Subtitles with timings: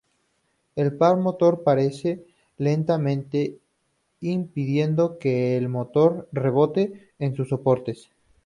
[0.75, 2.25] El par motor aparece más
[2.57, 3.59] lentamente,
[4.19, 8.09] impidiendo que el motor rebote en sus soportes.